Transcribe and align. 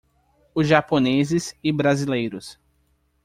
Os 0.55 0.65
Japoneses 0.67 1.55
e 1.63 1.71
Brasileiros. 1.71 2.59